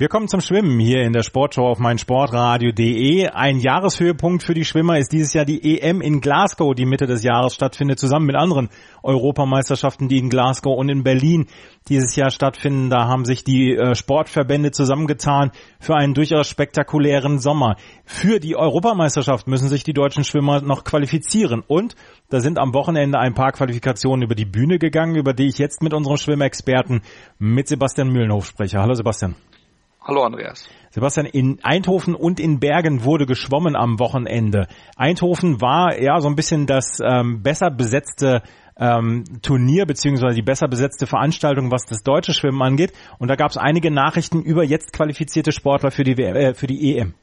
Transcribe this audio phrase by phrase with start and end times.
[0.00, 3.28] Wir kommen zum Schwimmen hier in der Sportshow auf meinsportradio.de.
[3.28, 7.22] Ein Jahreshöhepunkt für die Schwimmer ist dieses Jahr die EM in Glasgow, die Mitte des
[7.22, 8.70] Jahres stattfindet, zusammen mit anderen
[9.02, 11.48] Europameisterschaften, die in Glasgow und in Berlin
[11.90, 12.88] dieses Jahr stattfinden.
[12.88, 15.50] Da haben sich die äh, Sportverbände zusammengetan
[15.80, 17.76] für einen durchaus spektakulären Sommer.
[18.06, 21.94] Für die Europameisterschaft müssen sich die deutschen Schwimmer noch qualifizieren und
[22.30, 25.82] da sind am Wochenende ein paar Qualifikationen über die Bühne gegangen, über die ich jetzt
[25.82, 27.02] mit unserem Schwimmexperten,
[27.38, 28.78] mit Sebastian Mühlenhof spreche.
[28.78, 29.34] Hallo Sebastian.
[30.10, 30.68] Hallo Andreas.
[30.90, 34.66] Sebastian, in Eindhoven und in Bergen wurde geschwommen am Wochenende.
[34.96, 38.42] Eindhoven war ja so ein bisschen das ähm, besser besetzte
[38.76, 42.92] ähm, Turnier beziehungsweise die besser besetzte Veranstaltung, was das deutsche Schwimmen angeht.
[43.20, 46.96] Und da gab es einige Nachrichten über jetzt qualifizierte Sportler für die, äh, für die
[46.96, 47.14] EM.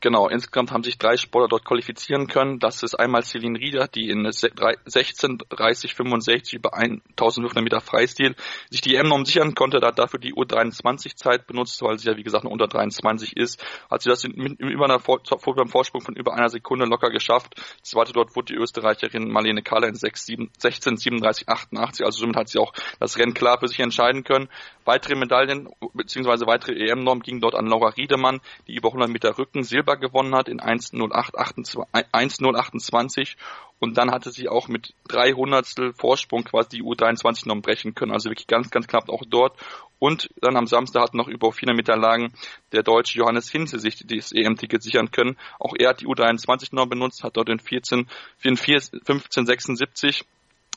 [0.00, 2.60] Genau, insgesamt haben sich drei Sportler dort qualifizieren können.
[2.60, 8.36] Das ist einmal Celine Rieder, die in 16, 30, 65 über 1500 Meter Freistil
[8.70, 12.22] sich die EM-Norm sichern konnte, da hat dafür die U23-Zeit benutzt, weil sie ja wie
[12.22, 13.60] gesagt nur unter 23 ist.
[13.90, 15.20] Hat sie das in, in, über einer Vor
[15.56, 17.56] beim Vorsprung von über einer Sekunde locker geschafft.
[17.82, 22.06] Zweite dort wurde die Österreicherin Marlene Kahler in 6, 7, 16, 37, 88.
[22.06, 24.48] Also somit hat sie auch das Rennen klar für sich entscheiden können.
[24.84, 26.46] Weitere Medaillen bzw.
[26.46, 30.34] weitere EM-Norm gingen dort an Laura Riedemann, die über 100 Meter Rücken Silber Silber gewonnen
[30.34, 33.36] hat in 1.0828
[33.80, 38.12] und dann hatte sie auch mit drei Hundertstel Vorsprung quasi die U23 noch brechen können.
[38.12, 39.56] Also wirklich ganz, ganz knapp auch dort.
[40.00, 42.32] Und dann am Samstag hat noch über 400 Meter Lagen
[42.72, 45.36] der deutsche Johannes Hinze sich das EM-Ticket sichern können.
[45.58, 48.08] Auch er hat die U23 noch benutzt, hat dort in 14,
[48.38, 50.24] 14 15, 76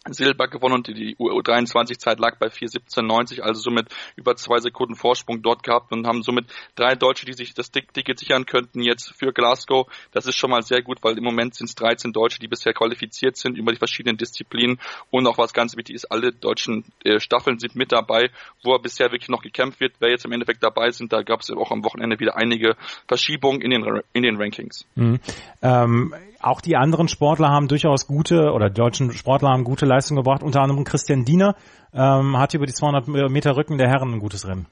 [0.09, 5.61] Silber gewonnen und die U23-Zeit lag bei 4,17,90, also somit über zwei Sekunden Vorsprung dort
[5.61, 9.87] gehabt und haben somit drei Deutsche, die sich das Ticket sichern könnten jetzt für Glasgow.
[10.11, 12.73] Das ist schon mal sehr gut, weil im Moment sind es 13 Deutsche, die bisher
[12.73, 14.79] qualifiziert sind über die verschiedenen Disziplinen
[15.11, 18.31] und auch was ganz wichtig ist, alle deutschen äh, Staffeln sind mit dabei,
[18.63, 19.93] wo er bisher wirklich noch gekämpft wird.
[19.99, 22.75] Wer jetzt im Endeffekt dabei sind, da gab es auch am Wochenende wieder einige
[23.07, 24.85] Verschiebungen in den, in den Rankings.
[24.95, 25.19] Mhm.
[25.61, 30.17] Ähm, auch die anderen Sportler haben durchaus gute oder die deutschen Sportler haben gute Leistung
[30.17, 30.43] gebracht.
[30.43, 31.55] Unter anderem Christian Diener
[31.93, 34.67] ähm, hat über die 200 Meter Rücken der Herren ein gutes Rennen.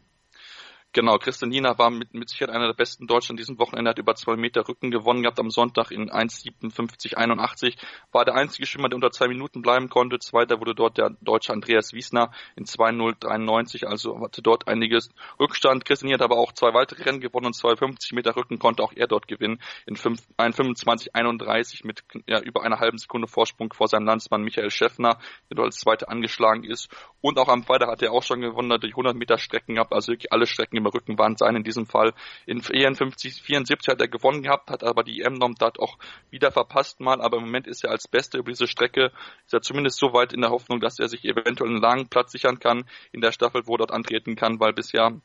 [0.91, 4.15] Genau, Christian Nina war mit, mit Sicherheit einer der besten Deutschen diesem Wochenende, hat über
[4.15, 7.77] zwei Meter Rücken gewonnen gehabt am Sonntag in 1,57,81.
[8.11, 10.17] War der einzige Schwimmer, der unter zwei Minuten bleiben konnte.
[10.17, 15.85] Zweiter wurde dort der Deutsche Andreas Wiesner in 2,093, also hatte dort einiges Rückstand.
[15.85, 18.93] Christian Nina hat aber auch zwei weitere Rennen gewonnen und 2,50 Meter Rücken konnte auch
[18.95, 24.41] er dort gewinnen in 1,25,31 mit ja, über einer halben Sekunde Vorsprung vor seinem Landsmann
[24.41, 25.19] Michael Schäffner,
[25.51, 26.89] der dort als Zweiter angeschlagen ist.
[27.21, 30.13] Und auch am Freitag hat er auch schon gewonnen, durch 100 Meter Strecken gehabt, also
[30.13, 32.13] wirklich alle Strecken im Rücken waren sein in diesem Fall.
[32.45, 35.97] In 54, 74 hat er gewonnen gehabt, hat aber die EM-Norm dort auch
[36.31, 39.11] wieder verpasst mal, aber im Moment ist er als Beste über diese Strecke,
[39.45, 42.31] ist er zumindest so weit in der Hoffnung, dass er sich eventuell einen langen Platz
[42.31, 45.21] sichern kann in der Staffel, wo er dort antreten kann, weil bisher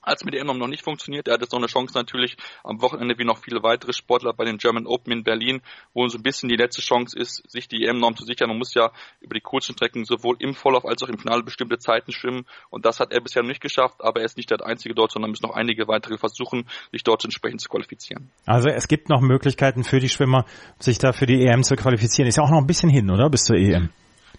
[0.00, 1.28] als mit EM noch nicht funktioniert.
[1.28, 4.44] Er hat jetzt noch eine Chance natürlich am Wochenende wie noch viele weitere Sportler bei
[4.44, 5.60] den German Open in Berlin,
[5.92, 8.48] wo so ein bisschen die letzte Chance ist, sich die EM-Norm zu sichern.
[8.48, 11.78] Man muss ja über die kurzen Strecken sowohl im Vorlauf als auch im Finale bestimmte
[11.78, 14.94] Zeiten schwimmen und das hat er bisher nicht geschafft, aber er ist nicht der einzige
[14.94, 18.30] dort, sondern müssen noch einige weitere versuchen, sich dort entsprechend zu qualifizieren.
[18.46, 20.44] Also es gibt noch Möglichkeiten für die Schwimmer,
[20.78, 22.28] sich da für die EM zu qualifizieren.
[22.28, 23.28] Ist ja auch noch ein bisschen hin, oder?
[23.30, 23.90] Bis zur EM.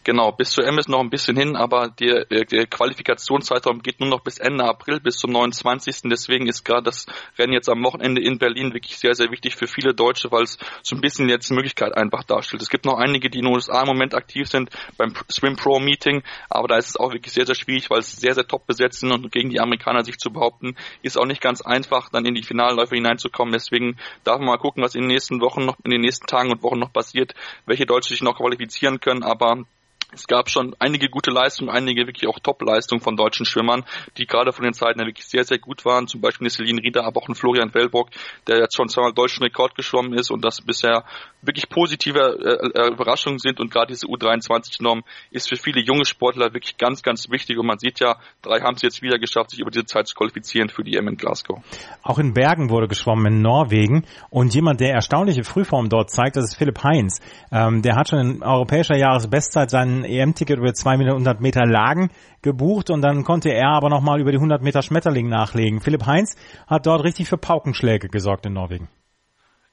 [0.09, 4.09] Genau, bis zur M ist noch ein bisschen hin, aber der, der Qualifikationszeitraum geht nur
[4.09, 6.09] noch bis Ende April, bis zum 29.
[6.09, 7.06] Deswegen ist gerade das
[7.38, 10.58] Rennen jetzt am Wochenende in Berlin wirklich sehr, sehr wichtig für viele Deutsche, weil es
[10.81, 12.64] so ein bisschen jetzt Möglichkeit einfach darstellt.
[12.64, 15.80] Es gibt noch einige, die in den USA im Moment aktiv sind beim Swim Pro
[15.80, 18.66] Meeting, aber da ist es auch wirklich sehr, sehr schwierig, weil es sehr, sehr top
[18.66, 22.25] besetzt sind und gegen die Amerikaner sich zu behaupten, ist auch nicht ganz einfach, dann
[22.25, 23.53] in die Finalläufe hineinzukommen.
[23.53, 26.52] Deswegen darf man mal gucken, was in den nächsten Wochen noch, in den nächsten Tagen
[26.52, 27.36] und Wochen noch passiert,
[27.68, 29.66] welche Deutsche sich noch qualifizieren können, aber
[30.12, 33.86] es gab schon einige gute Leistungen, einige wirklich auch Top-Leistungen von deutschen Schwimmern,
[34.18, 36.08] die gerade von den Zeiten her wirklich sehr, sehr gut waren.
[36.08, 38.09] Zum Beispiel Celine Rieder, aber auch ein Florian Wellbock,
[38.48, 41.06] der jetzt schon zweimal deutschen Rekord geschwommen ist und das bisher
[41.42, 43.60] wirklich positive äh, äh Überraschungen sind.
[43.60, 47.58] Und gerade diese U23-Norm ist für viele junge Sportler wirklich ganz, ganz wichtig.
[47.58, 50.16] Und man sieht ja, drei haben es jetzt wieder geschafft, sich über diese Zeit zu
[50.16, 51.60] qualifizieren für die M in Glasgow.
[52.04, 56.46] Auch in Bergen wurde geschwommen in Norwegen und jemand, der erstaunliche Frühform dort zeigt, das
[56.46, 57.19] ist Philipp Heinz.
[57.52, 62.10] Ähm, der hat schon in europäischer Jahresbestzeit seinen EM-Ticket über 200 Meter Lagen
[62.42, 65.81] gebucht und dann konnte er aber nochmal über die 100 Meter Schmetterling nachlegen.
[65.81, 66.36] Philipp Heinz
[66.68, 68.90] hat dort richtig für Paukenschläge gesorgt in Norwegen.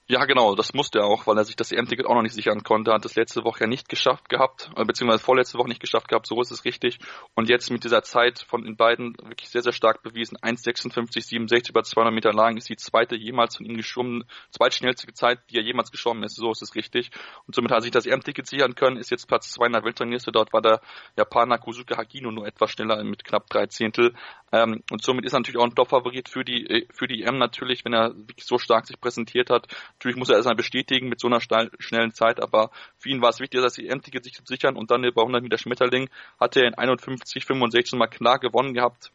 [0.08, 2.62] Ja, genau, das musste er auch, weil er sich das EM-Ticket auch noch nicht sichern
[2.62, 2.92] konnte.
[2.92, 6.28] Hat das letzte Woche ja nicht geschafft gehabt, äh, beziehungsweise vorletzte Woche nicht geschafft gehabt,
[6.28, 7.00] so ist es richtig.
[7.34, 10.38] Und jetzt mit dieser Zeit von den beiden wirklich sehr, sehr stark bewiesen.
[10.38, 15.56] 1,56,67 über 200 Meter lang ist die zweite jemals von ihm geschwommen, zweitschnellste Zeit, die
[15.56, 17.10] er jemals geschwommen ist, so ist es richtig.
[17.48, 19.82] Und somit hat er sich das EM-Ticket sichern können, ist jetzt Platz 2 in der
[19.82, 20.30] Weltrangliste.
[20.30, 20.80] Dort war der
[21.16, 24.14] Japaner Kuzuka Hagino nur etwas schneller mit knapp drei Zehntel.
[24.52, 27.38] Ähm, und somit ist er natürlich auch ein Top-Favorit für die, äh, für die EM
[27.38, 29.66] natürlich, wenn er wirklich so stark sich präsentiert hat.
[29.98, 33.40] Natürlich muss er erstmal bestätigen mit so einer schnellen Zeit, aber für ihn war es
[33.40, 36.74] wichtig, dass die EM-Ticket sich sichern und dann über 100 Meter Schmetterling hat er in
[36.74, 39.10] 51, 65 mal klar gewonnen gehabt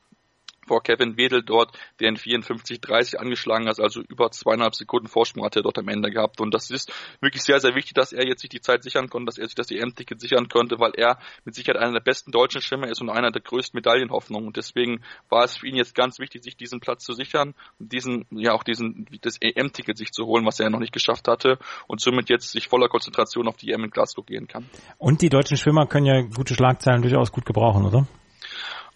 [0.72, 5.58] vor Kevin Wedel dort, der in 54-30 angeschlagen hat, also über zweieinhalb Sekunden Vorsprung hat
[5.58, 6.40] er dort am Ende gehabt.
[6.40, 9.26] Und das ist wirklich sehr, sehr wichtig, dass er jetzt sich die Zeit sichern konnte,
[9.26, 12.62] dass er sich das EM-Ticket sichern konnte, weil er mit Sicherheit einer der besten deutschen
[12.62, 14.48] Schwimmer ist und einer der größten Medaillenhoffnungen.
[14.48, 17.92] Und deswegen war es für ihn jetzt ganz wichtig, sich diesen Platz zu sichern und
[17.92, 21.60] diesen, ja auch diesen, das EM-Ticket sich zu holen, was er noch nicht geschafft hatte
[21.88, 24.70] und somit jetzt sich voller Konzentration auf die EM in Glasgow gehen kann.
[24.98, 28.08] Und die deutschen Schwimmer können ja gute Schlagzeilen durchaus gut gebrauchen, oder?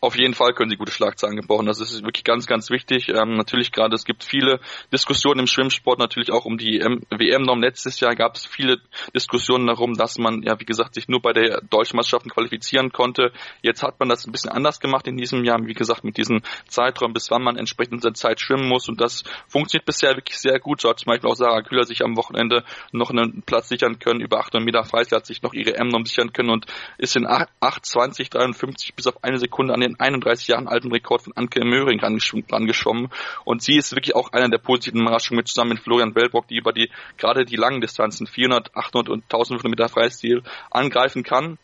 [0.05, 1.65] Auf jeden Fall können sie gute Schlagzeilen gebrauchen.
[1.65, 3.09] Das ist wirklich ganz, ganz wichtig.
[3.09, 4.59] Ähm, natürlich gerade, es gibt viele
[4.93, 7.59] Diskussionen im Schwimmsport, natürlich auch um die WM-Norm.
[7.59, 8.77] Letztes Jahr gab es viele
[9.15, 13.31] Diskussionen darum, dass man, ja, wie gesagt, sich nur bei der deutschen Meisterschaften qualifizieren konnte.
[13.63, 16.43] Jetzt hat man das ein bisschen anders gemacht in diesem Jahr, wie gesagt, mit diesem
[16.67, 18.87] Zeitraum, bis wann man entsprechend seine Zeit schwimmen muss.
[18.87, 20.81] Und das funktioniert bisher wirklich sehr gut.
[20.81, 24.21] So hat zum Beispiel auch Sarah Kühler sich am Wochenende noch einen Platz sichern können.
[24.21, 26.67] Über 800 Meter Freistil hat sich noch ihre M-Norm sichern können und
[26.99, 31.33] ist in 8,20, 53 bis auf eine Sekunde an den 31 Jahren alten Rekord von
[31.35, 33.09] Anke Möhring rangeschwommen.
[33.43, 36.57] Und sie ist wirklich auch einer der positiven Überraschungen mit zusammen mit Florian Bellbock, die
[36.57, 41.57] über die, gerade die langen Distanzen, 400, 800 und 1500 Meter Freistil angreifen kann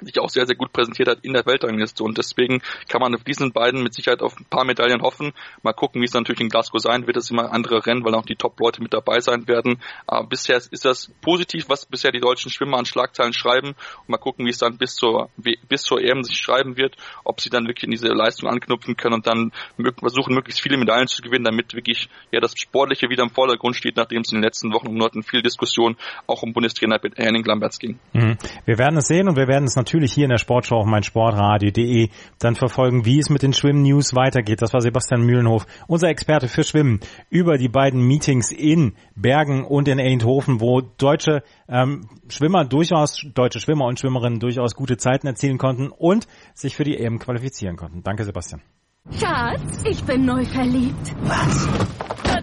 [0.00, 2.02] sich auch sehr, sehr gut präsentiert hat in der Weltrangliste.
[2.02, 5.32] Und deswegen kann man auf diesen beiden mit Sicherheit auf ein paar Medaillen hoffen.
[5.62, 7.16] Mal gucken, wie es natürlich in Glasgow sein wird.
[7.16, 9.80] Es immer andere Rennen, weil auch die Top-Leute mit dabei sein werden.
[10.06, 13.68] Aber bisher ist das positiv, was bisher die deutschen Schwimmer an Schlagzeilen schreiben.
[13.68, 17.40] Und mal gucken, wie es dann bis zur, bis zur EM sich schreiben wird, ob
[17.40, 19.52] sie dann wirklich in diese Leistung anknüpfen können und dann
[19.98, 23.96] versuchen, möglichst viele Medaillen zu gewinnen, damit wirklich ja das Sportliche wieder im Vordergrund steht,
[23.96, 25.96] nachdem es in den letzten Wochen und Monaten viel Diskussion
[26.26, 27.98] auch um Bundestrainer Henning Lamberts ging.
[28.12, 28.36] Mhm.
[28.64, 32.08] Wir werden es sehen und wir werden es natürlich hier in der Sportschau auf meinsportradio.de
[32.38, 34.62] dann verfolgen, wie es mit den Schwimm-News weitergeht.
[34.62, 37.00] Das war Sebastian Mühlenhof, unser Experte für Schwimmen,
[37.30, 43.60] über die beiden Meetings in Bergen und in Eindhoven, wo deutsche ähm, Schwimmer durchaus, deutsche
[43.60, 48.02] Schwimmer und Schwimmerinnen durchaus gute Zeiten erzielen konnten und sich für die EM qualifizieren konnten.
[48.02, 48.62] Danke, Sebastian.
[49.10, 51.14] Schatz, ich bin neu verliebt.
[51.22, 51.68] Was?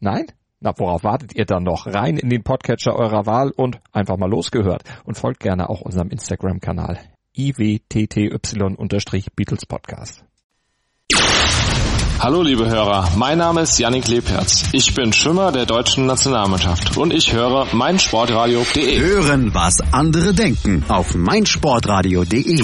[0.00, 0.26] Nein?
[0.60, 1.86] Na, worauf wartet ihr dann noch?
[1.86, 4.82] Rein in den Podcatcher eurer Wahl und einfach mal losgehört.
[5.04, 6.98] Und folgt gerne auch unserem Instagram-Kanal
[7.36, 10.24] iwtty-Beatles Podcast.
[12.18, 14.68] Hallo liebe Hörer, mein Name ist Yannick Lebherz.
[14.72, 19.00] Ich bin Schwimmer der deutschen Nationalmannschaft und ich höre meinsportradio.de.
[19.00, 22.62] Hören, was andere denken auf meinsportradio.de.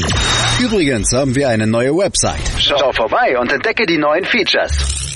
[0.60, 2.42] Übrigens haben wir eine neue Website.
[2.58, 5.15] Schau vorbei und entdecke die neuen Features.